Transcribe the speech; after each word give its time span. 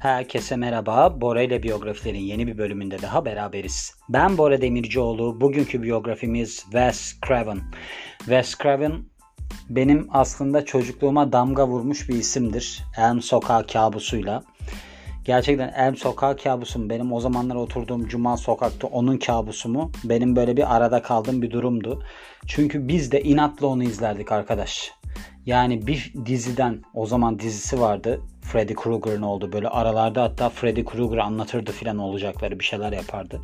Herkese 0.00 0.56
merhaba. 0.56 1.20
Bora 1.20 1.42
ile 1.42 1.62
biyografilerin 1.62 2.18
yeni 2.18 2.46
bir 2.46 2.58
bölümünde 2.58 3.02
daha 3.02 3.24
beraberiz. 3.24 3.94
Ben 4.08 4.38
Bora 4.38 4.60
Demircioğlu. 4.60 5.40
Bugünkü 5.40 5.82
biyografimiz 5.82 6.56
Wes 6.56 7.20
Craven. 7.26 7.60
Wes 8.18 8.58
Craven 8.58 8.92
benim 9.70 10.08
aslında 10.10 10.64
çocukluğuma 10.64 11.32
damga 11.32 11.68
vurmuş 11.68 12.08
bir 12.08 12.14
isimdir. 12.14 12.82
Elm 12.96 13.22
Sokağı 13.22 13.66
kabusuyla. 13.66 14.42
Gerçekten 15.24 15.68
Elm 15.68 15.96
Sokağı 15.96 16.36
kabusum 16.36 16.90
benim 16.90 17.12
o 17.12 17.20
zamanlar 17.20 17.54
oturduğum 17.54 18.08
Cuma 18.08 18.36
sokakta 18.36 18.86
onun 18.86 19.16
kabusu 19.16 19.68
mu? 19.68 19.92
Benim 20.04 20.36
böyle 20.36 20.56
bir 20.56 20.76
arada 20.76 21.02
kaldığım 21.02 21.42
bir 21.42 21.50
durumdu. 21.50 22.02
Çünkü 22.46 22.88
biz 22.88 23.12
de 23.12 23.20
inatla 23.22 23.66
onu 23.66 23.82
izlerdik 23.82 24.32
arkadaş. 24.32 24.92
Yani 25.46 25.86
bir 25.86 26.12
diziden 26.26 26.82
o 26.94 27.06
zaman 27.06 27.38
dizisi 27.38 27.80
vardı. 27.80 28.20
Freddy 28.42 28.74
Krueger'ın 28.74 29.22
oldu. 29.22 29.52
Böyle 29.52 29.68
aralarda 29.68 30.22
hatta 30.22 30.48
Freddy 30.48 30.84
Krueger 30.84 31.18
anlatırdı 31.18 31.72
filan 31.72 31.98
olacakları 31.98 32.58
bir 32.58 32.64
şeyler 32.64 32.92
yapardı. 32.92 33.40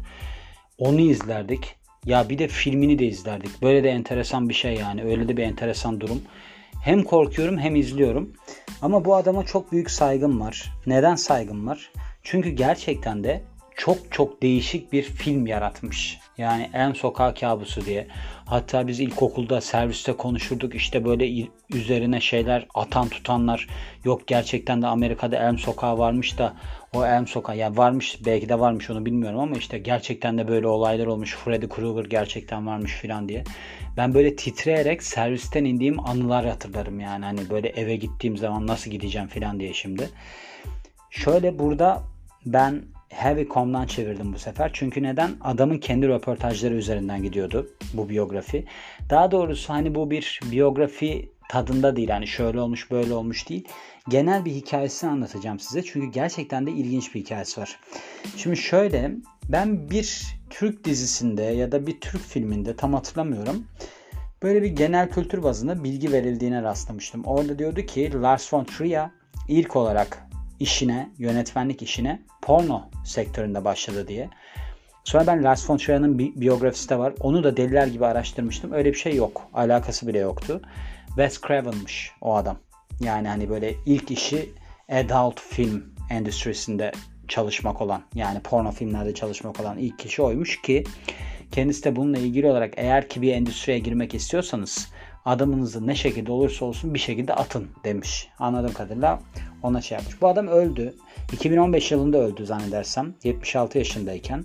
Onu 0.79 1.01
izlerdik. 1.01 1.77
Ya 2.05 2.29
bir 2.29 2.39
de 2.39 2.49
filmini 2.49 2.99
de 2.99 3.07
izlerdik. 3.07 3.63
Böyle 3.63 3.85
de 3.85 3.91
enteresan 3.91 4.49
bir 4.49 4.55
şey 4.55 4.75
yani. 4.75 5.05
Öyle 5.05 5.29
de 5.29 5.37
bir 5.37 5.43
enteresan 5.43 6.01
durum. 6.01 6.23
Hem 6.83 7.03
korkuyorum 7.03 7.59
hem 7.59 7.77
izliyorum. 7.77 8.33
Ama 8.83 9.05
bu 9.05 9.17
adama 9.17 9.45
çok 9.45 9.73
büyük 9.73 9.91
saygım 9.91 10.41
var. 10.41 10.73
Neden 10.87 11.15
saygım 11.15 11.67
var? 11.67 11.91
Çünkü 12.23 12.51
gerçekten 12.51 13.25
de 13.25 13.43
çok 13.77 14.13
çok 14.13 14.43
değişik 14.43 14.93
bir 14.93 15.03
film 15.03 15.47
yaratmış. 15.47 16.19
Yani 16.39 16.71
En 16.73 16.93
Sokağı 16.93 17.35
Kabusu 17.35 17.85
diye. 17.85 18.07
Hatta 18.47 18.87
biz 18.87 19.01
ilkokulda 19.01 19.61
serviste 19.61 20.13
konuşurduk 20.13 20.75
işte 20.75 21.05
böyle 21.05 21.49
üzerine 21.71 22.21
şeyler 22.21 22.67
atan 22.75 23.09
tutanlar 23.09 23.69
yok 24.05 24.27
gerçekten 24.27 24.83
de 24.83 24.87
Amerika'da 24.87 25.37
Elm 25.37 25.59
Sokağı 25.59 25.99
varmış 25.99 26.39
da 26.39 26.55
o 26.95 27.07
Elm 27.07 27.27
Sokağı 27.27 27.57
ya 27.57 27.77
varmış 27.77 28.19
belki 28.27 28.49
de 28.49 28.59
varmış 28.61 28.91
onu 28.91 29.07
bilmiyorum 29.07 29.41
ama 29.41 29.57
işte 29.57 29.79
gerçekten 29.79 30.39
de 30.39 30.49
böyle 30.49 30.67
olaylar 30.67 31.07
olmuş 31.07 31.37
Freddy 31.37 31.69
Krueger 31.69 32.05
gerçekten 32.05 32.67
varmış 32.67 32.93
filan 32.93 33.29
diye. 33.29 33.45
Ben 33.97 34.15
böyle 34.15 34.37
titreyerek 34.37 35.03
servisten 35.03 35.65
indiğim 35.65 36.01
anılar 36.01 36.47
hatırlarım 36.47 37.01
yani 37.01 37.25
hani 37.25 37.51
böyle 37.51 37.69
eve 37.69 37.97
gittiğim 37.97 38.37
zaman 38.37 38.67
nasıl 38.67 38.91
gideceğim 38.91 39.29
filan 39.29 39.61
diye 39.61 39.73
şimdi. 39.73 40.09
Şöyle 41.11 41.59
burada 41.59 42.03
ben 42.47 42.83
Heavy.com'dan 43.17 43.87
çevirdim 43.87 44.33
bu 44.33 44.39
sefer. 44.39 44.71
Çünkü 44.73 45.03
neden? 45.03 45.31
Adamın 45.41 45.79
kendi 45.79 46.09
röportajları 46.09 46.75
üzerinden 46.75 47.23
gidiyordu 47.23 47.71
bu 47.93 48.09
biyografi. 48.09 48.65
Daha 49.11 49.31
doğrusu 49.31 49.73
hani 49.73 49.95
bu 49.95 50.11
bir 50.11 50.41
biyografi 50.51 51.33
tadında 51.49 51.97
değil. 51.97 52.09
Hani 52.09 52.27
şöyle 52.27 52.61
olmuş 52.61 52.91
böyle 52.91 53.15
olmuş 53.15 53.49
değil. 53.49 53.69
Genel 54.09 54.45
bir 54.45 54.51
hikayesini 54.51 55.11
anlatacağım 55.11 55.61
size. 55.61 55.83
Çünkü 55.83 56.07
gerçekten 56.07 56.67
de 56.67 56.71
ilginç 56.71 57.15
bir 57.15 57.21
hikayesi 57.21 57.61
var. 57.61 57.79
Şimdi 58.37 58.57
şöyle 58.57 59.13
ben 59.49 59.91
bir 59.91 60.27
Türk 60.51 60.85
dizisinde 60.85 61.43
ya 61.43 61.73
da 61.73 61.87
bir 61.87 62.01
Türk 62.01 62.23
filminde 62.23 62.77
tam 62.77 62.95
hatırlamıyorum. 62.95 63.67
Böyle 64.43 64.63
bir 64.63 64.69
genel 64.69 65.11
kültür 65.11 65.43
bazında 65.43 65.85
bilgi 65.85 66.13
verildiğine 66.13 66.63
rastlamıştım. 66.63 67.25
Orada 67.25 67.59
diyordu 67.59 67.83
ki 67.83 68.13
Lars 68.23 68.55
von 68.55 68.65
Trier 68.65 69.11
ilk 69.49 69.77
olarak 69.77 70.27
işine, 70.61 71.11
yönetmenlik 71.19 71.83
işine 71.83 72.23
porno 72.43 72.83
sektöründe 73.05 73.65
başladı 73.65 74.09
diye. 74.09 74.31
Sonra 75.05 75.27
ben 75.27 75.45
Lars 75.45 75.71
von 75.71 75.77
Trier'in 75.77 76.19
bi- 76.19 76.41
biyografisi 76.41 76.89
de 76.89 76.99
var. 76.99 77.13
Onu 77.21 77.45
da 77.45 77.57
deliler 77.57 77.87
gibi 77.87 78.07
araştırmıştım. 78.07 78.73
Öyle 78.73 78.93
bir 78.93 78.99
şey 78.99 79.15
yok. 79.15 79.49
Alakası 79.55 80.07
bile 80.09 80.19
yoktu. 80.19 80.63
Wes 81.07 81.41
Craven'mış 81.41 82.13
o 82.21 82.35
adam. 82.35 82.57
Yani 83.01 83.29
hani 83.29 83.49
böyle 83.51 83.75
ilk 83.87 84.11
işi 84.11 84.51
adult 84.89 85.41
film 85.41 85.95
endüstrisinde 86.11 86.93
çalışmak 87.29 87.81
olan 87.81 88.03
yani 88.15 88.41
porno 88.41 88.71
filmlerde 88.71 89.15
çalışmak 89.15 89.61
olan 89.61 89.79
ilk 89.79 89.99
kişi 89.99 90.23
oymuş 90.23 90.63
ki 90.63 90.85
kendisi 91.53 91.85
de 91.85 91.97
bununla 91.97 92.19
ilgili 92.19 92.47
olarak 92.47 92.75
eğer 92.77 93.09
ki 93.09 93.23
bir 93.23 93.33
endüstriye 93.33 93.79
girmek 93.79 94.15
istiyorsanız 94.15 94.89
adamınızı 95.27 95.87
ne 95.87 95.95
şekilde 95.95 96.33
olursa 96.33 96.65
olsun 96.65 96.95
bir 96.95 96.99
şekilde 96.99 97.35
atın 97.35 97.69
demiş. 97.85 98.29
Anladığım 98.39 98.73
kadarıyla 98.73 99.21
ona 99.63 99.81
şey 99.81 99.99
yapmış. 99.99 100.23
Bu 100.23 100.29
adam 100.29 100.47
öldü. 100.47 100.95
2015 101.33 101.93
yılında 101.93 102.19
öldü 102.19 102.47
zannedersem. 102.47 103.15
76 103.25 103.79
yaşındayken. 103.79 104.45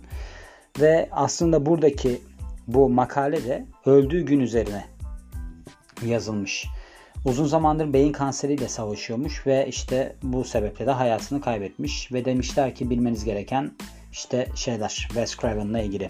Ve 0.79 1.09
aslında 1.11 1.65
buradaki 1.65 2.21
bu 2.67 2.89
makale 2.89 3.45
de 3.45 3.65
öldüğü 3.85 4.21
gün 4.21 4.39
üzerine 4.39 4.85
yazılmış. 6.05 6.67
Uzun 7.25 7.45
zamandır 7.45 7.93
beyin 7.93 8.11
kanseriyle 8.11 8.67
savaşıyormuş 8.67 9.47
ve 9.47 9.67
işte 9.67 10.15
bu 10.23 10.43
sebeple 10.43 10.85
de 10.85 10.91
hayatını 10.91 11.41
kaybetmiş 11.41 12.11
ve 12.11 12.25
demişler 12.25 12.75
ki 12.75 12.89
bilmeniz 12.89 13.25
gereken 13.25 13.71
işte 14.11 14.47
şeyler 14.55 15.05
Wes 15.07 15.37
Craven'la 15.37 15.81
ilgili. 15.81 16.09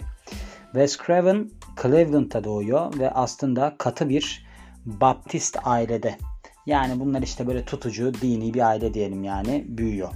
Wes 0.72 0.98
Craven 1.06 1.50
Cleveland'da 1.82 2.44
doğuyor 2.44 2.98
ve 2.98 3.10
aslında 3.10 3.74
katı 3.78 4.08
bir 4.08 4.51
Baptist 4.86 5.58
ailede 5.64 6.18
yani 6.66 7.00
bunlar 7.00 7.22
işte 7.22 7.46
böyle 7.46 7.64
tutucu, 7.64 8.14
dini 8.14 8.54
bir 8.54 8.68
aile 8.68 8.94
diyelim 8.94 9.24
yani 9.24 9.64
büyüyor. 9.68 10.08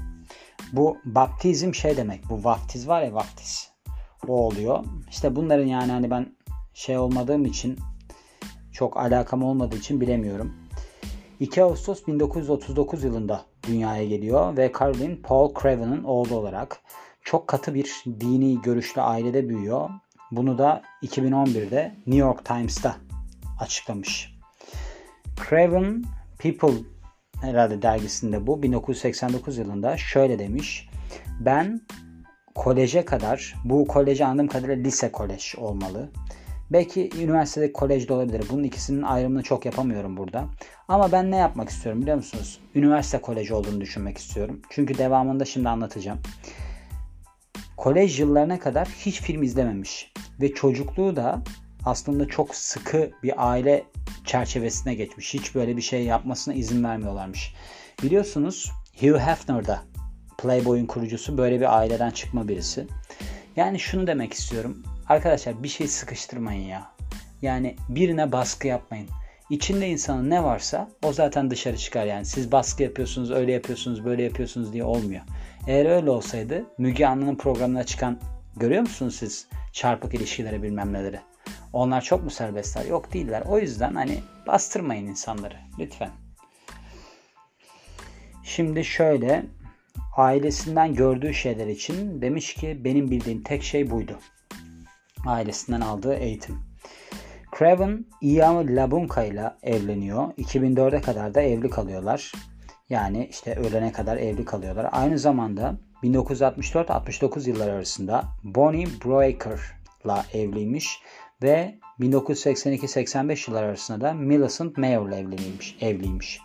Bu 0.73 0.99
baptizm 1.05 1.75
şey 1.75 1.97
demek. 1.97 2.31
Bu 2.31 2.45
vaftiz 2.45 2.89
var 2.89 3.03
ya 3.03 3.15
vaftiz. 3.15 3.71
O 4.29 4.47
oluyor. 4.47 4.85
İşte 5.11 5.37
bunların 5.37 5.67
yani 5.67 5.93
hani 5.93 6.11
ben 6.11 6.37
şey 6.75 6.99
olmadığım 6.99 7.45
için 7.45 7.79
çok 8.73 8.97
alakam 8.97 9.43
olmadığı 9.43 9.77
için 9.77 10.01
bilemiyorum. 10.01 10.53
2 11.41 11.63
Ağustos 11.63 12.07
1939 12.07 13.05
yılında 13.05 13.45
dünyaya 13.69 14.05
geliyor 14.05 14.57
ve 14.57 14.73
Caroline 14.79 15.17
Paul 15.17 15.55
Craven'ın 15.63 16.05
oğlu 16.05 16.35
olarak 16.35 16.81
çok 17.23 17.49
katı 17.49 17.75
bir 17.75 18.05
dini 18.21 18.63
görüşlü 18.63 19.01
ailede 19.01 19.49
büyüyor. 19.49 19.91
Bunu 20.31 20.59
da 20.59 20.83
2011'de 21.03 21.95
New 22.07 22.27
York 22.27 22.45
Times'ta 22.45 22.97
açıklamış. 23.61 24.36
Craven 25.37 26.05
People 26.39 26.85
herhalde 27.41 27.83
dergisinde 27.83 28.47
bu 28.47 28.63
1989 28.63 29.59
yılında 29.59 29.97
şöyle 29.97 30.39
demiş. 30.39 30.89
Ben 31.41 31.81
koleje 32.55 33.05
kadar 33.05 33.55
bu 33.65 33.87
koleje 33.87 34.25
anladığım 34.25 34.49
kadarıyla 34.49 34.83
lise 34.83 35.13
kolej 35.13 35.55
olmalı. 35.59 36.11
Belki 36.71 37.11
üniversitede 37.23 37.73
kolej 37.73 38.09
de 38.09 38.13
olabilir. 38.13 38.45
Bunun 38.51 38.63
ikisinin 38.63 39.03
ayrımını 39.03 39.43
çok 39.43 39.67
yapamıyorum 39.67 40.17
burada. 40.17 40.45
Ama 40.89 41.13
ben 41.13 41.31
ne 41.31 41.37
yapmak 41.37 41.69
istiyorum 41.69 42.03
biliyor 42.03 42.17
musunuz? 42.17 42.61
Üniversite 42.75 43.21
koleji 43.21 43.55
olduğunu 43.55 43.81
düşünmek 43.81 44.19
istiyorum. 44.19 44.63
Çünkü 44.71 44.99
devamında 44.99 45.45
şimdi 45.45 45.69
anlatacağım. 45.69 46.19
Kolej 47.77 48.21
yıllarına 48.21 48.59
kadar 48.59 48.89
hiç 48.89 49.21
film 49.21 49.43
izlememiş. 49.43 50.13
Ve 50.41 50.55
çocukluğu 50.55 51.17
da 51.17 51.43
aslında 51.87 52.29
çok 52.29 52.55
sıkı 52.55 53.11
bir 53.23 53.51
aile 53.51 53.85
çerçevesine 54.25 54.95
geçmiş. 54.95 55.35
Hiç 55.35 55.55
böyle 55.55 55.77
bir 55.77 55.83
şey 55.83 56.05
yapmasına 56.05 56.55
izin 56.55 56.85
vermiyorlarmış. 56.85 57.55
Biliyorsunuz 58.03 58.73
Hugh 59.01 59.19
Hefner 59.19 59.67
da 59.67 59.83
Playboy'un 60.39 60.87
kurucusu 60.87 61.39
böyle 61.39 61.61
bir 61.61 61.79
aileden 61.79 62.11
çıkma 62.11 62.49
birisi. 62.49 62.87
Yani 63.57 63.79
şunu 63.79 64.07
demek 64.07 64.33
istiyorum. 64.33 64.83
Arkadaşlar 65.09 65.63
bir 65.63 65.69
şey 65.69 65.89
sıkıştırmayın 65.89 66.69
ya. 66.69 66.91
Yani 67.43 67.77
birine 67.89 68.33
baskı 68.33 68.67
yapmayın. 68.67 69.09
İçinde 69.51 69.89
insanın 69.89 70.31
ne 70.31 70.45
varsa 70.45 70.89
o 71.05 71.13
zaten 71.13 71.51
dışarı 71.51 71.77
çıkar 71.77 72.07
yani. 72.07 72.25
Siz 72.25 72.53
baskı 72.53 72.83
yapıyorsunuz, 72.83 73.31
öyle 73.31 73.53
yapıyorsunuz, 73.53 74.05
böyle 74.05 74.23
yapıyorsunuz 74.23 74.73
diye 74.73 74.85
olmuyor. 74.85 75.23
Eğer 75.67 75.87
öyle 75.87 76.11
olsaydı 76.11 76.65
Müge 76.79 77.07
Anlı'nın 77.07 77.37
programına 77.37 77.85
çıkan 77.85 78.19
görüyor 78.57 78.81
musunuz 78.81 79.17
siz 79.17 79.49
çarpık 79.73 80.15
ilişkileri 80.15 80.63
bilmem 80.63 80.93
neleri? 80.93 81.21
Onlar 81.73 82.01
çok 82.01 82.25
mu 82.25 82.31
serbestler? 82.31 82.85
Yok 82.85 83.13
değiller. 83.13 83.43
O 83.49 83.59
yüzden 83.59 83.95
hani 83.95 84.19
bastırmayın 84.47 85.07
insanları 85.07 85.57
lütfen. 85.79 86.11
Şimdi 88.43 88.85
şöyle 88.85 89.47
ailesinden 90.17 90.95
gördüğü 90.95 91.35
şeyler 91.35 91.67
için 91.67 92.23
demiş 92.23 92.55
ki 92.55 92.81
benim 92.85 93.11
bildiğim 93.11 93.43
tek 93.43 93.63
şey 93.63 93.91
buydu. 93.91 94.19
Ailesinden 95.27 95.81
aldığı 95.81 96.15
eğitim. 96.15 96.59
Craven 97.59 98.07
Ian 98.21 98.77
Labunka 98.77 99.25
ile 99.25 99.53
evleniyor. 99.63 100.33
2004'e 100.33 101.01
kadar 101.01 101.35
da 101.35 101.41
evli 101.41 101.71
kalıyorlar. 101.71 102.33
Yani 102.89 103.27
işte 103.31 103.55
ölene 103.55 103.93
kadar 103.93 104.17
evli 104.17 104.45
kalıyorlar. 104.45 104.89
Aynı 104.93 105.19
zamanda 105.19 105.79
1964-69 106.03 107.49
yıllar 107.49 107.69
arasında 107.69 108.25
Bonnie 108.45 108.87
Breaker'la 109.05 110.25
evliymiş 110.33 111.03
ve 111.43 111.79
1982-85 112.01 113.51
yıllar 113.51 113.63
arasında 113.63 114.01
da 114.01 114.15
Millicent 114.15 114.79
Mayor 114.79 115.09
ile 115.09 115.17
evliymiş, 115.17 115.77
evliymiş. 115.81 116.41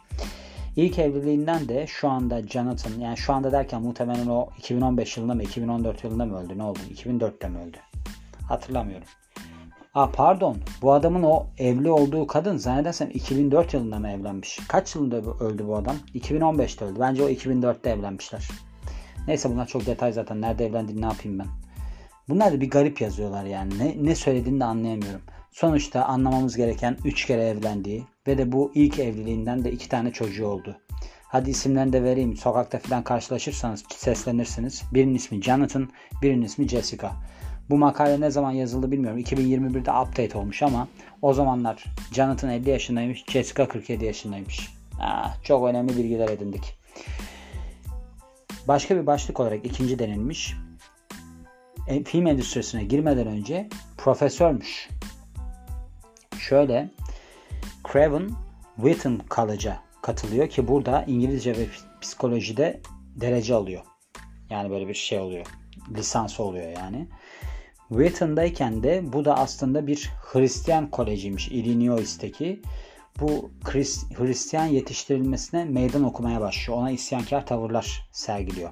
İlk 0.75 0.99
evliliğinden 0.99 1.69
de 1.69 1.87
şu 1.87 2.09
anda 2.09 2.47
Jonathan 2.47 2.99
yani 2.99 3.17
şu 3.17 3.33
anda 3.33 3.51
derken 3.51 3.81
muhtemelen 3.81 4.27
o 4.27 4.49
2015 4.57 5.17
yılında 5.17 5.33
mı 5.33 5.43
2014 5.43 6.03
yılında 6.03 6.25
mı 6.25 6.43
öldü 6.43 6.57
ne 6.57 6.63
oldu 6.63 6.79
2004'te 6.95 7.49
mi 7.49 7.59
öldü 7.59 7.77
hatırlamıyorum. 8.47 9.07
Aa 9.93 10.11
pardon 10.11 10.57
bu 10.81 10.93
adamın 10.93 11.23
o 11.23 11.45
evli 11.57 11.91
olduğu 11.91 12.27
kadın 12.27 12.57
zannedersem 12.57 13.09
2004 13.13 13.73
yılında 13.73 13.99
mı 13.99 14.09
evlenmiş? 14.09 14.59
Kaç 14.67 14.95
yılında 14.95 15.17
öldü 15.45 15.67
bu 15.67 15.75
adam? 15.75 15.95
2015'te 16.15 16.85
öldü. 16.85 16.99
Bence 16.99 17.23
o 17.23 17.29
2004'te 17.29 17.89
evlenmişler. 17.89 18.47
Neyse 19.27 19.49
bunlar 19.49 19.67
çok 19.67 19.85
detay 19.85 20.11
zaten. 20.11 20.41
Nerede 20.41 20.65
evlendiğini 20.65 21.01
ne 21.01 21.05
yapayım 21.05 21.39
ben. 21.39 21.47
Bunlar 22.31 22.53
da 22.53 22.61
bir 22.61 22.69
garip 22.69 23.01
yazıyorlar 23.01 23.45
yani. 23.45 23.79
Ne, 23.79 23.95
ne 24.09 24.15
söylediğini 24.15 24.59
de 24.59 24.65
anlayamıyorum. 24.65 25.21
Sonuçta 25.51 26.05
anlamamız 26.05 26.57
gereken 26.57 26.97
3 27.05 27.25
kere 27.25 27.43
evlendiği 27.43 28.03
ve 28.27 28.37
de 28.37 28.51
bu 28.51 28.71
ilk 28.75 28.99
evliliğinden 28.99 29.63
de 29.63 29.71
2 29.71 29.89
tane 29.89 30.11
çocuğu 30.11 30.47
oldu. 30.47 30.77
Hadi 31.23 31.49
isimlerini 31.49 31.93
de 31.93 32.03
vereyim. 32.03 32.37
Sokakta 32.37 32.79
falan 32.79 33.03
karşılaşırsanız 33.03 33.83
seslenirsiniz. 33.89 34.83
Birinin 34.93 35.15
ismi 35.15 35.41
Jonathan, 35.43 35.89
birinin 36.21 36.41
ismi 36.41 36.67
Jessica. 36.67 37.11
Bu 37.69 37.77
makale 37.77 38.21
ne 38.21 38.31
zaman 38.31 38.51
yazıldı 38.51 38.91
bilmiyorum. 38.91 39.19
2021'de 39.19 39.91
update 39.91 40.37
olmuş 40.37 40.63
ama 40.63 40.87
o 41.21 41.33
zamanlar 41.33 41.85
Jonathan 42.11 42.49
50 42.49 42.69
yaşındaymış, 42.69 43.25
Jessica 43.29 43.67
47 43.67 44.05
yaşındaymış. 44.05 44.69
Ah, 44.99 45.43
çok 45.43 45.67
önemli 45.67 45.97
bilgiler 45.97 46.29
edindik. 46.29 46.77
Başka 48.67 48.95
bir 48.95 49.05
başlık 49.05 49.39
olarak 49.39 49.65
ikinci 49.65 49.99
denilmiş. 49.99 50.55
E, 51.87 52.03
film 52.03 52.27
endüstrisine 52.27 52.83
girmeden 52.83 53.27
önce 53.27 53.69
profesörmüş. 53.97 54.89
Şöyle 56.39 56.89
Craven 57.91 58.29
Wheaton 58.75 59.21
College'a 59.29 59.83
katılıyor 60.01 60.49
ki 60.49 60.67
burada 60.67 61.03
İngilizce 61.07 61.57
ve 61.57 61.65
psikolojide 62.01 62.81
derece 63.15 63.55
alıyor. 63.55 63.81
Yani 64.49 64.69
böyle 64.69 64.87
bir 64.87 64.93
şey 64.93 65.19
oluyor. 65.19 65.45
Lisans 65.95 66.39
oluyor 66.39 66.71
yani. 66.77 67.07
Wheaton'dayken 67.89 68.83
de 68.83 69.13
bu 69.13 69.25
da 69.25 69.37
aslında 69.37 69.87
bir 69.87 70.11
Hristiyan 70.21 70.91
kolejiymiş 70.91 71.47
Illinois'teki. 71.47 72.61
Bu 73.19 73.51
Hristiyan 74.17 74.65
yetiştirilmesine 74.65 75.65
meydan 75.65 76.03
okumaya 76.03 76.41
başlıyor. 76.41 76.79
Ona 76.79 76.91
isyankar 76.91 77.45
tavırlar 77.45 78.09
sergiliyor. 78.11 78.69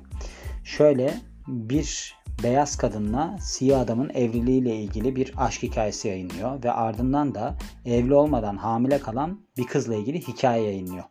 Şöyle 0.64 1.14
bir 1.48 2.16
beyaz 2.44 2.78
kadınla 2.78 3.38
siyah 3.42 3.82
adamın 3.82 4.10
evliliğiyle 4.10 4.76
ilgili 4.76 5.16
bir 5.16 5.34
aşk 5.38 5.64
hikayesi 5.64 6.08
yayınlıyor 6.08 6.64
ve 6.64 6.72
ardından 6.72 7.36
da 7.36 7.56
evli 7.86 8.14
olmadan 8.14 8.58
hamile 8.58 9.00
kalan 9.00 9.40
bir 9.58 9.68
kızla 9.68 9.96
ilgili 9.96 10.28
hikaye 10.28 10.64
yayınlıyor. 10.64 11.04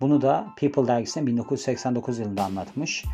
Bunu 0.00 0.22
da 0.22 0.46
People 0.56 0.86
dergisinde 0.86 1.26
1989 1.26 2.18
yılında 2.18 2.44
anlatmış 2.44 3.04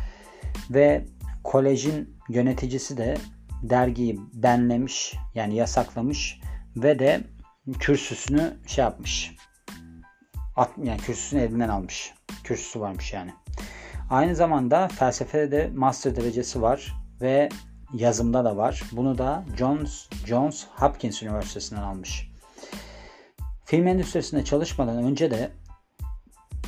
ve 0.69 1.05
kolejin 1.43 2.17
yöneticisi 2.29 2.97
de 2.97 3.17
dergiyi 3.63 4.19
benlemiş 4.33 5.15
yani 5.35 5.55
yasaklamış 5.55 6.41
ve 6.75 6.99
de 6.99 7.21
kürsüsünü 7.79 8.57
şey 8.67 8.83
yapmış. 8.83 9.35
At, 10.55 10.69
yani 10.83 10.97
kürsüsünü 10.97 11.41
elinden 11.41 11.69
almış. 11.69 12.13
Kürsüsü 12.43 12.79
varmış 12.79 13.13
yani. 13.13 13.31
Aynı 14.09 14.35
zamanda 14.35 14.87
felsefede 14.87 15.51
de 15.51 15.71
master 15.75 16.15
derecesi 16.15 16.61
var 16.61 17.00
ve 17.21 17.49
yazımda 17.93 18.45
da 18.45 18.57
var. 18.57 18.83
Bunu 18.91 19.17
da 19.17 19.45
Johns, 19.57 20.07
Johns 20.25 20.65
Hopkins 20.75 21.23
Üniversitesi'nden 21.23 21.81
almış. 21.81 22.31
Film 23.65 23.87
endüstrisinde 23.87 24.43
çalışmadan 24.43 25.03
önce 25.03 25.31
de 25.31 25.51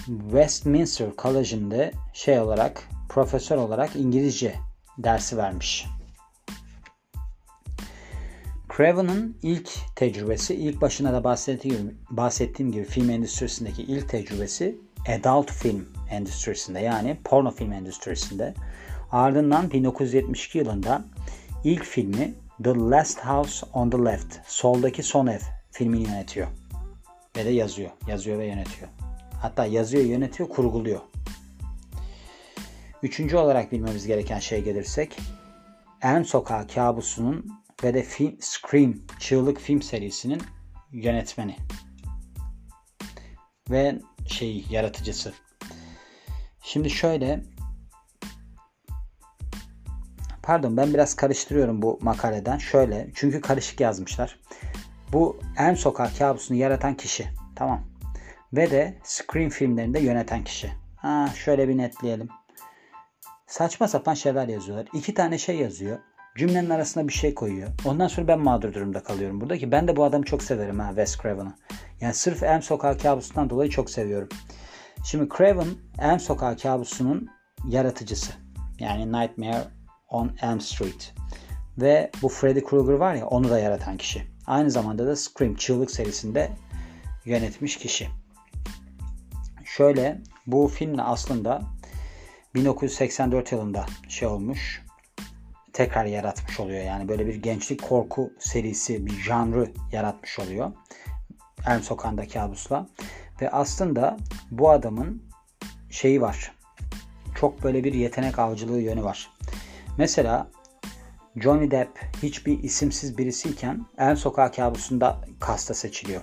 Westminster 0.06 1.10
College'inde 1.18 1.92
şey 2.14 2.40
olarak 2.40 2.90
profesör 3.10 3.58
olarak 3.58 3.96
İngilizce 3.96 4.56
dersi 4.98 5.38
vermiş. 5.38 5.86
Craven'ın 8.78 9.38
ilk 9.44 9.70
tecrübesi, 9.96 10.56
ilk 10.56 10.82
başına 10.82 11.14
da 11.14 11.24
bahsettiğim 11.24 11.78
gibi, 11.78 11.96
bahsettiğim 12.10 12.72
gibi 12.72 12.86
film 12.86 13.10
endüstrisindeki 13.10 13.84
ilk 13.84 14.10
tecrübesi 14.10 14.78
adult 15.20 15.52
film 15.52 15.90
endüstrisinde 16.10 16.80
yani 16.80 17.18
porno 17.24 17.52
film 17.52 17.72
endüstrisinde. 17.72 18.54
Ardından 19.14 19.72
1972 19.72 20.58
yılında 20.58 21.06
ilk 21.64 21.84
filmi 21.84 22.34
The 22.64 22.76
Last 22.76 23.20
House 23.20 23.66
on 23.74 23.90
the 23.90 23.98
Left, 23.98 24.40
Soldaki 24.46 25.04
Son 25.04 25.28
Ev 25.28 25.40
filmini 25.72 26.04
yönetiyor. 26.04 26.48
Ve 27.38 27.46
de 27.46 27.50
yazıyor. 27.50 27.90
Yazıyor 28.08 28.40
ve 28.40 28.46
yönetiyor. 28.46 28.90
Hatta 29.42 29.66
yazıyor, 29.66 30.04
yönetiyor, 30.04 30.50
kurguluyor. 30.50 31.00
Üçüncü 33.04 33.38
olarak 33.38 33.72
bilmemiz 33.72 34.08
gereken 34.08 34.40
şey 34.40 34.64
gelirsek 34.64 35.18
En 36.02 36.24
Sokağı 36.24 36.68
Kabusu'nun 36.68 37.46
ve 37.84 37.94
de 37.94 38.04
film, 38.04 38.38
Scream, 38.40 38.94
Çığlık 39.20 39.60
film 39.60 39.82
serisinin 39.82 40.42
yönetmeni. 40.92 41.56
Ve 43.70 44.00
şey 44.28 44.66
yaratıcısı. 44.70 45.34
Şimdi 46.64 46.90
şöyle 46.90 47.44
Pardon 50.44 50.78
ben 50.78 50.94
biraz 50.94 51.14
karıştırıyorum 51.16 51.82
bu 51.82 52.00
makaleden. 52.02 52.58
Şöyle 52.58 53.08
çünkü 53.16 53.42
karışık 53.42 53.80
yazmışlar. 53.80 54.40
Bu 55.14 55.40
En 55.58 55.74
Sokak 55.74 56.18
kabusunu 56.18 56.58
yaratan 56.58 56.94
kişi. 56.94 57.28
Tamam. 57.56 57.82
Ve 58.54 58.72
de 58.72 58.98
Scream 59.04 59.50
filmlerinde 59.50 60.00
yöneten 60.00 60.44
kişi. 60.44 60.72
Ha, 60.96 61.30
şöyle 61.36 61.68
bir 61.68 61.78
netleyelim. 61.78 62.30
Saçma 63.48 63.88
sapan 63.88 64.14
şeyler 64.14 64.48
yazıyorlar. 64.48 64.88
İki 64.94 65.14
tane 65.14 65.38
şey 65.38 65.58
yazıyor. 65.58 65.98
Cümlenin 66.38 66.70
arasına 66.70 67.08
bir 67.08 67.14
şey 67.14 67.34
koyuyor. 67.34 67.70
Ondan 67.86 68.08
sonra 68.08 68.28
ben 68.28 68.40
mağdur 68.40 68.74
durumda 68.74 69.04
kalıyorum 69.04 69.42
burada 69.42 69.58
ki 69.58 69.72
ben 69.72 69.88
de 69.88 69.96
bu 69.96 70.04
adamı 70.04 70.26
çok 70.26 70.44
severim 70.44 70.80
ha 70.80 70.88
Wes 70.88 71.18
Craven'ı. 71.18 71.54
Yani 72.02 72.14
sırf 72.14 72.44
Elm 72.44 72.62
Sokağı 72.62 72.98
kabusundan 72.98 73.50
dolayı 73.50 73.70
çok 73.70 73.90
seviyorum. 73.90 74.30
Şimdi 75.06 75.30
Craven 75.38 75.68
Elm 76.00 76.20
Sokağı 76.20 76.58
kabusunun 76.58 77.30
yaratıcısı. 77.68 78.34
Yani 78.80 79.12
Nightmare 79.12 79.64
on 80.14 80.32
Elm 80.42 80.62
Street. 80.62 81.14
Ve 81.78 82.12
bu 82.22 82.30
Freddy 82.30 82.62
Krueger 82.64 82.94
var 82.94 83.16
ya 83.16 83.28
onu 83.28 83.50
da 83.50 83.60
yaratan 83.60 83.98
kişi. 83.98 84.24
Aynı 84.48 84.72
zamanda 84.72 85.08
da 85.08 85.16
Scream 85.16 85.56
Çığlık 85.56 85.92
serisinde 85.92 86.52
yönetmiş 87.26 87.78
kişi. 87.78 88.08
Şöyle 89.66 90.22
bu 90.48 90.68
filmle 90.68 91.02
aslında 91.02 91.62
1984 92.56 93.52
yılında 93.52 93.86
şey 94.10 94.28
olmuş 94.28 94.84
tekrar 95.74 96.06
yaratmış 96.06 96.60
oluyor. 96.60 96.84
Yani 96.84 97.08
böyle 97.08 97.28
bir 97.28 97.36
gençlik 97.36 97.82
korku 97.82 98.34
serisi, 98.40 99.06
bir 99.06 99.12
janrı 99.12 99.72
yaratmış 99.92 100.40
oluyor. 100.40 100.72
Elm 101.68 101.84
Sokağı'nda 101.84 102.28
kabusla. 102.28 102.88
Ve 103.42 103.50
aslında 103.50 104.18
bu 104.52 104.70
adamın 104.70 105.24
şeyi 105.90 106.22
var. 106.22 106.52
Çok 107.36 107.64
böyle 107.64 107.84
bir 107.84 107.94
yetenek 107.94 108.40
avcılığı 108.40 108.82
yönü 108.82 109.04
var. 109.04 109.30
Mesela 109.98 110.48
Johnny 111.36 111.72
Depp 111.72 112.00
hiçbir 112.24 112.64
isimsiz 112.64 113.18
birisiyken 113.18 113.86
El 113.98 114.16
Sokağı 114.16 114.52
kabusunda 114.52 115.22
kasta 115.40 115.74
seçiliyor. 115.74 116.22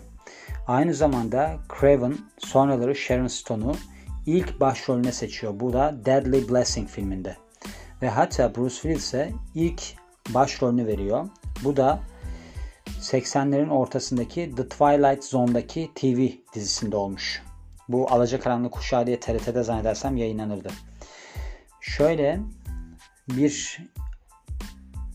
Aynı 0.66 0.94
zamanda 0.94 1.56
Craven 1.80 2.18
sonraları 2.38 2.94
Sharon 2.94 3.26
Stone'u 3.26 3.72
ilk 4.26 4.60
başrolüne 4.60 5.12
seçiyor. 5.12 5.60
Bu 5.60 5.72
da 5.72 5.94
Deadly 6.04 6.48
Blessing 6.48 6.88
filminde. 6.88 7.36
Ve 8.02 8.08
hatta 8.08 8.54
Bruce 8.54 8.74
Willis'e 8.74 9.32
ilk 9.54 9.82
başrolünü 10.28 10.86
veriyor. 10.86 11.28
Bu 11.64 11.76
da 11.76 12.00
80'lerin 13.00 13.70
ortasındaki 13.70 14.54
The 14.56 14.68
Twilight 14.68 15.24
Zone'daki 15.24 15.90
TV 15.94 16.28
dizisinde 16.54 16.96
olmuş. 16.96 17.42
Bu 17.88 18.10
Alacakaranlık 18.10 18.72
Kuşağı 18.72 19.06
diye 19.06 19.20
TRT'de 19.20 19.62
zannedersem 19.62 20.16
yayınlanırdı. 20.16 20.68
Şöyle 21.80 22.40
bir 23.36 23.78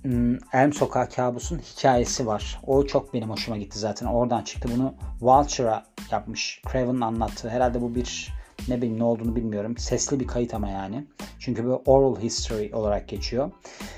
hmm, 0.02 0.38
Elm 0.54 0.74
Sokağı 0.74 1.10
kabusun 1.10 1.60
hikayesi 1.60 2.28
var. 2.28 2.60
O 2.68 2.86
çok 2.86 3.14
benim 3.14 3.30
hoşuma 3.30 3.58
gitti 3.58 3.80
zaten. 3.80 4.06
Oradan 4.06 4.42
çıktı. 4.42 4.70
Bunu 4.76 4.96
Vulture'a 5.22 5.86
yapmış. 6.12 6.62
Craven'ın 6.72 7.02
anlattığı. 7.02 7.50
Herhalde 7.50 7.82
bu 7.82 7.96
bir 7.96 8.34
ne 8.68 8.78
bileyim 8.78 9.00
ne 9.00 9.04
olduğunu 9.04 9.36
bilmiyorum. 9.36 9.78
Sesli 9.78 10.20
bir 10.20 10.28
kayıt 10.28 10.54
ama 10.54 10.70
yani. 10.70 11.08
Çünkü 11.40 11.66
bu 11.66 11.82
oral 11.86 12.20
history 12.20 12.76
olarak 12.76 13.08
geçiyor. 13.08 13.52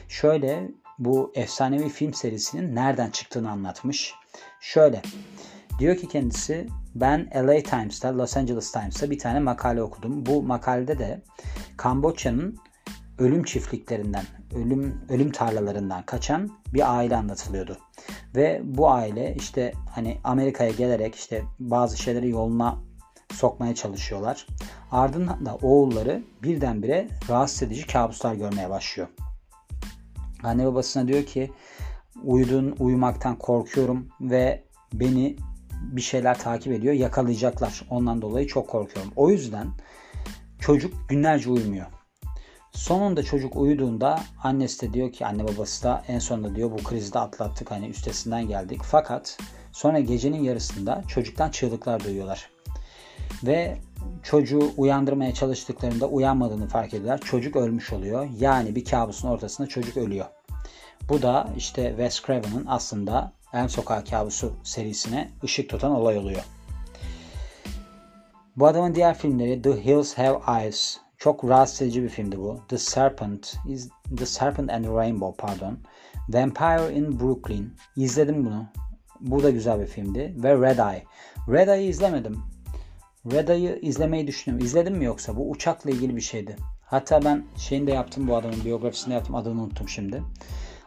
Şöyle 0.10 0.72
bu 1.00 1.32
efsanevi 1.36 1.90
film 1.90 2.14
serisinin 2.14 2.76
nereden 2.76 3.10
çıktığını 3.10 3.52
anlatmış. 3.52 4.14
Şöyle 4.60 5.02
diyor 5.80 5.98
ki 5.98 6.08
kendisi 6.08 6.68
ben 6.96 7.30
LA 7.36 7.64
Times'ta, 7.64 8.18
Los 8.18 8.38
Angeles 8.38 8.72
Times'ta 8.72 9.10
bir 9.10 9.20
tane 9.20 9.40
makale 9.40 9.82
okudum. 9.82 10.26
Bu 10.26 10.44
makalede 10.44 11.00
de 11.00 11.22
Kamboçya'nın 11.78 12.58
ölüm 13.20 13.44
çiftliklerinden, 13.44 14.26
ölüm 14.56 15.02
ölüm 15.10 15.32
tarlalarından 15.32 16.04
kaçan 16.06 16.50
bir 16.74 16.98
aile 16.98 17.16
anlatılıyordu. 17.16 17.78
Ve 18.36 18.62
bu 18.64 18.92
aile 18.92 19.36
işte 19.36 19.74
hani 19.96 20.18
Amerika'ya 20.24 20.72
gelerek 20.72 21.16
işte 21.16 21.44
bazı 21.60 21.98
şeyleri 21.98 22.30
yoluna 22.30 22.80
sokmaya 23.32 23.76
çalışıyorlar. 23.76 24.48
Ardından 24.92 25.46
da 25.46 25.56
oğulları 25.56 26.24
birdenbire 26.44 27.08
rahatsız 27.30 27.64
edici 27.64 27.88
kabuslar 27.88 28.36
görmeye 28.36 28.70
başlıyor. 28.70 29.08
Anne 30.44 30.66
babasına 30.66 31.08
diyor 31.08 31.24
ki 31.24 31.52
uyudun 32.24 32.76
uyumaktan 32.80 33.36
korkuyorum 33.36 34.10
ve 34.22 34.64
beni 34.94 35.36
bir 35.82 36.02
şeyler 36.02 36.40
takip 36.40 36.74
ediyor 36.74 36.94
yakalayacaklar. 36.94 37.82
Ondan 37.90 38.22
dolayı 38.22 38.48
çok 38.48 38.70
korkuyorum. 38.70 39.12
O 39.16 39.30
yüzden 39.30 39.68
çocuk 40.60 41.10
günlerce 41.10 41.50
uyumuyor. 41.50 41.86
Sonunda 42.78 43.24
çocuk 43.24 43.56
uyuduğunda 43.56 44.20
annesi 44.44 44.82
de 44.82 44.94
diyor 44.94 45.12
ki 45.12 45.26
anne 45.26 45.48
babası 45.48 45.84
da 45.84 46.04
en 46.08 46.20
sonunda 46.20 46.56
diyor 46.56 46.72
bu 46.72 46.84
krizi 46.84 47.14
de 47.14 47.20
atlattık 47.20 47.72
hani 47.72 47.88
üstesinden 47.88 48.48
geldik. 48.48 48.82
Fakat 48.84 49.38
sonra 49.72 50.00
gecenin 50.00 50.44
yarısında 50.44 51.04
çocuktan 51.08 51.50
çığlıklar 51.50 52.04
duyuyorlar. 52.04 52.50
Ve 53.44 53.78
çocuğu 54.24 54.72
uyandırmaya 54.78 55.34
çalıştıklarında 55.34 56.08
uyanmadığını 56.08 56.68
fark 56.68 56.94
ediyorlar. 56.94 57.20
Çocuk 57.20 57.56
ölmüş 57.56 57.94
oluyor. 57.94 58.28
Yani 58.40 58.76
bir 58.76 58.86
kabusun 58.86 59.28
ortasında 59.28 59.68
çocuk 59.68 59.98
ölüyor. 59.98 60.26
Bu 61.10 61.22
da 61.22 61.50
işte 61.58 61.90
Wes 61.90 62.22
Craven'ın 62.26 62.66
aslında 62.68 63.32
Elm 63.54 63.70
Sokağı 63.70 64.06
Kabusu 64.06 64.54
serisine 64.64 65.30
ışık 65.44 65.70
tutan 65.70 65.92
olay 65.92 66.18
oluyor. 66.18 66.44
Bu 68.56 68.68
adamın 68.68 68.96
diğer 68.96 69.18
filmleri 69.18 69.62
The 69.62 69.86
Hills 69.86 70.14
Have 70.18 70.62
Eyes. 70.62 71.07
Çok 71.18 71.44
rahatsız 71.44 71.82
edici 71.82 72.04
bir 72.04 72.10
filmdi 72.10 72.40
bu. 72.40 72.60
The 72.70 72.78
Serpent, 72.78 73.56
is 73.68 73.90
The 74.18 74.26
Serpent 74.26 74.72
and 74.72 74.84
the 74.84 74.92
Rainbow 74.92 75.48
pardon. 75.48 75.78
Vampire 76.30 76.94
in 76.94 77.20
Brooklyn. 77.20 77.74
İzledim 77.96 78.46
bunu. 78.46 78.66
Bu 79.20 79.44
da 79.44 79.50
güzel 79.50 79.80
bir 79.80 79.88
filmdi. 79.88 80.36
Ve 80.38 80.54
Red 80.54 80.78
Eye. 80.78 81.04
Red 81.50 81.68
Eye'ı 81.68 81.90
izlemedim. 81.90 82.44
Red 83.32 83.48
Eye'ı 83.48 83.80
izlemeyi 83.82 84.28
düşünüyorum. 84.28 84.66
İzledim 84.66 84.98
mi 84.98 85.06
yoksa? 85.06 85.36
Bu 85.36 85.50
uçakla 85.50 85.92
ilgili 85.92 86.16
bir 86.16 86.22
şeydi. 86.22 86.56
Hatta 86.86 87.26
ben 87.26 87.46
şeyini 87.58 87.88
de 87.88 87.92
yaptım 87.92 88.28
bu 88.28 88.36
adamın 88.36 88.66
biyografisini 88.66 89.14
yaptım. 89.14 89.36
Adını 89.36 89.62
unuttum 89.62 89.90
şimdi. 89.90 90.24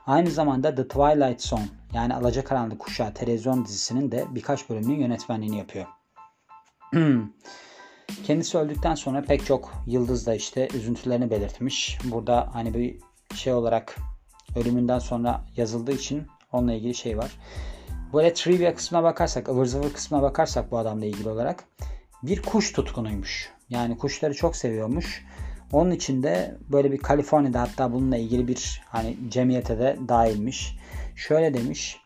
Aynı 0.07 0.31
zamanda 0.31 0.75
The 0.75 0.89
Twilight 0.89 1.43
Zone 1.43 1.69
yani 1.93 2.15
Alacakaranlık 2.15 2.79
Kuşağı 2.79 3.15
televizyon 3.15 3.65
dizisinin 3.65 4.13
de 4.13 4.25
birkaç 4.31 4.71
bölümünün 4.71 5.01
yönetmenliğini 5.01 5.59
yapıyor. 5.59 5.87
Kendisi 8.25 8.59
öldükten 8.59 8.95
sonra 8.95 9.23
pek 9.23 9.47
çok 9.47 9.73
yıldız 9.87 10.27
da 10.27 10.35
işte 10.35 10.69
üzüntülerini 10.75 11.31
belirtmiş. 11.31 11.99
Burada 12.05 12.49
hani 12.53 12.75
bir 12.75 12.97
şey 13.35 13.53
olarak 13.53 13.97
ölümünden 14.57 14.99
sonra 14.99 15.45
yazıldığı 15.57 15.93
için 15.93 16.27
onunla 16.53 16.73
ilgili 16.73 16.95
şey 16.95 17.19
var. 17.19 17.31
Böyle 18.13 18.35
trivia 18.35 18.75
kısmına 18.75 19.03
bakarsak, 19.03 19.49
ıvır 19.49 19.67
zıvır 19.67 19.93
kısmına 19.93 20.23
bakarsak 20.23 20.71
bu 20.71 20.79
adamla 20.79 21.07
ilgili 21.07 21.29
olarak 21.29 21.65
bir 22.23 22.43
kuş 22.43 22.73
tutkunuymuş. 22.73 23.51
Yani 23.69 23.99
kuşları 23.99 24.35
çok 24.35 24.57
seviyormuş. 24.57 25.25
Onun 25.73 25.91
için 25.91 26.23
de 26.23 26.59
böyle 26.73 26.93
bir 26.93 26.99
Kaliforniya'da 26.99 27.61
hatta 27.61 27.93
bununla 27.93 28.17
ilgili 28.17 28.49
bir 28.49 28.83
hani 28.87 29.17
cemiyete 29.29 29.79
de 29.79 29.97
dahilmiş. 30.09 30.79
Şöyle 31.17 31.55
demiş. 31.55 32.01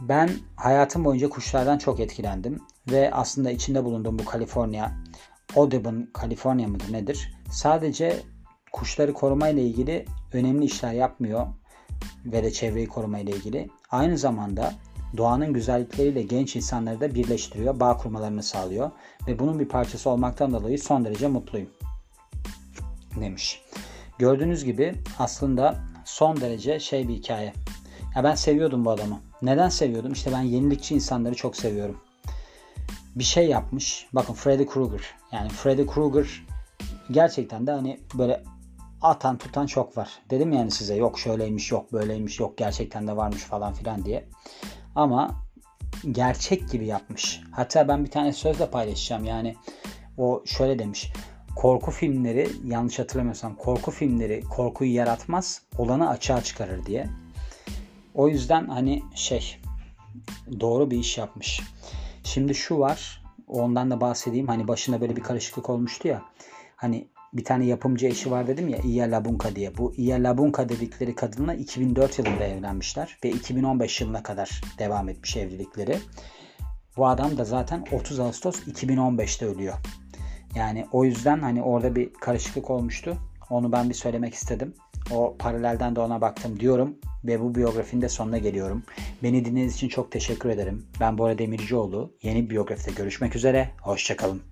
Ben 0.00 0.30
hayatım 0.56 1.04
boyunca 1.04 1.28
kuşlardan 1.28 1.78
çok 1.78 2.00
etkilendim 2.00 2.62
ve 2.90 3.10
aslında 3.14 3.50
içinde 3.50 3.84
bulunduğum 3.84 4.18
bu 4.18 4.24
Kaliforniya, 4.24 4.92
Audubon 5.56 6.08
Kaliforniya 6.12 6.68
mıdır 6.68 6.92
nedir? 6.92 7.34
Sadece 7.50 8.20
kuşları 8.72 9.12
korumayla 9.12 9.62
ilgili 9.62 10.06
önemli 10.32 10.64
işler 10.64 10.92
yapmıyor 10.92 11.46
ve 12.24 12.42
de 12.42 12.50
çevreyi 12.52 12.86
korumayla 12.86 13.34
ilgili. 13.34 13.70
Aynı 13.90 14.18
zamanda 14.18 14.72
doğanın 15.16 15.52
güzellikleriyle 15.52 16.22
genç 16.22 16.56
insanları 16.56 17.00
da 17.00 17.14
birleştiriyor, 17.14 17.80
bağ 17.80 17.96
kurmalarını 17.96 18.42
sağlıyor 18.42 18.90
ve 19.26 19.38
bunun 19.38 19.58
bir 19.58 19.68
parçası 19.68 20.10
olmaktan 20.10 20.52
dolayı 20.52 20.78
son 20.78 21.04
derece 21.04 21.28
mutluyum 21.28 21.68
demiş. 23.20 23.62
Gördüğünüz 24.18 24.64
gibi 24.64 24.94
aslında 25.18 25.76
son 26.04 26.40
derece 26.40 26.80
şey 26.80 27.08
bir 27.08 27.14
hikaye. 27.14 27.52
Ya 28.16 28.24
ben 28.24 28.34
seviyordum 28.34 28.84
bu 28.84 28.90
adamı. 28.90 29.20
Neden 29.42 29.68
seviyordum? 29.68 30.12
İşte 30.12 30.32
ben 30.32 30.42
yenilikçi 30.42 30.94
insanları 30.94 31.34
çok 31.34 31.56
seviyorum. 31.56 32.00
Bir 33.16 33.24
şey 33.24 33.48
yapmış. 33.48 34.06
Bakın 34.12 34.34
Freddy 34.34 34.66
Krueger. 34.66 35.14
Yani 35.32 35.48
Freddy 35.48 35.86
Krueger 35.86 36.46
gerçekten 37.10 37.66
de 37.66 37.70
hani 37.70 38.00
böyle 38.14 38.44
atan 39.02 39.38
tutan 39.38 39.66
çok 39.66 39.96
var. 39.96 40.08
Dedim 40.30 40.52
yani 40.52 40.70
size 40.70 40.96
yok 40.96 41.18
şöyleymiş 41.18 41.70
yok 41.70 41.92
böyleymiş 41.92 42.40
yok 42.40 42.58
gerçekten 42.58 43.06
de 43.06 43.16
varmış 43.16 43.42
falan 43.42 43.72
filan 43.72 44.04
diye. 44.04 44.28
Ama 44.94 45.30
gerçek 46.12 46.70
gibi 46.70 46.86
yapmış. 46.86 47.40
Hatta 47.52 47.88
ben 47.88 48.04
bir 48.04 48.10
tane 48.10 48.32
sözle 48.32 48.70
paylaşacağım. 48.70 49.24
Yani 49.24 49.56
o 50.18 50.42
şöyle 50.46 50.78
demiş. 50.78 51.12
Korku 51.56 51.90
filmleri 51.90 52.48
yanlış 52.64 52.98
hatırlamıyorsam 52.98 53.56
korku 53.56 53.90
filmleri 53.90 54.40
korkuyu 54.40 54.94
yaratmaz 54.94 55.62
olanı 55.78 56.08
açığa 56.08 56.42
çıkarır 56.42 56.86
diye. 56.86 57.06
O 58.14 58.28
yüzden 58.28 58.68
hani 58.68 59.02
şey 59.14 59.56
doğru 60.60 60.90
bir 60.90 60.98
iş 60.98 61.18
yapmış. 61.18 61.60
Şimdi 62.24 62.54
şu 62.54 62.78
var 62.78 63.22
ondan 63.48 63.90
da 63.90 64.00
bahsedeyim. 64.00 64.48
Hani 64.48 64.68
başında 64.68 65.00
böyle 65.00 65.16
bir 65.16 65.22
karışıklık 65.22 65.70
olmuştu 65.70 66.08
ya. 66.08 66.22
Hani 66.76 67.08
bir 67.32 67.44
tane 67.44 67.66
yapımcı 67.66 68.06
eşi 68.06 68.30
var 68.30 68.46
dedim 68.46 68.68
ya 68.68 68.78
Iya 68.78 69.10
Labunka 69.10 69.56
diye. 69.56 69.76
Bu 69.78 69.94
Iya 69.96 70.22
Labunka 70.22 70.68
dedikleri 70.68 71.14
kadınla 71.14 71.54
2004 71.54 72.18
yılında 72.18 72.44
evlenmişler 72.44 73.18
ve 73.24 73.30
2015 73.30 74.00
yılına 74.00 74.22
kadar 74.22 74.62
devam 74.78 75.08
etmiş 75.08 75.36
evlilikleri. 75.36 75.98
Bu 76.96 77.06
adam 77.06 77.38
da 77.38 77.44
zaten 77.44 77.84
30 77.92 78.20
Ağustos 78.20 78.60
2015'te 78.66 79.46
ölüyor. 79.46 79.74
Yani 80.54 80.86
o 80.92 81.04
yüzden 81.04 81.40
hani 81.40 81.62
orada 81.62 81.96
bir 81.96 82.12
karışıklık 82.14 82.70
olmuştu. 82.70 83.16
Onu 83.50 83.72
ben 83.72 83.88
bir 83.88 83.94
söylemek 83.94 84.34
istedim. 84.34 84.74
O 85.10 85.36
paralelden 85.38 85.96
de 85.96 86.00
ona 86.00 86.20
baktım 86.20 86.60
diyorum 86.60 86.96
ve 87.24 87.40
bu 87.40 87.54
biyografinin 87.54 88.02
de 88.02 88.08
sonuna 88.08 88.38
geliyorum. 88.38 88.82
Beni 89.22 89.44
dinlediğiniz 89.44 89.74
için 89.74 89.88
çok 89.88 90.12
teşekkür 90.12 90.48
ederim. 90.48 90.86
Ben 91.00 91.18
Bora 91.18 91.38
Demircioğlu. 91.38 92.12
Yeni 92.22 92.44
bir 92.44 92.50
biyografide 92.50 92.94
görüşmek 92.94 93.36
üzere. 93.36 93.70
Hoşçakalın. 93.82 94.49